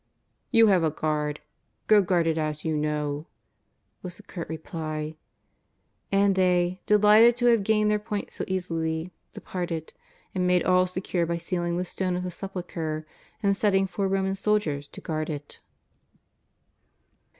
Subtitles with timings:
[0.51, 1.41] ''"You have a guard,
[1.85, 3.27] go guard it as you know,"
[4.01, 5.15] was the curt reply.
[6.11, 9.93] And they, delighted to have gained their point so easily, departed
[10.33, 13.05] and made all secure by sealing the stone of the Sepulchre
[13.43, 15.59] and setting four Roman soldiers to guard it.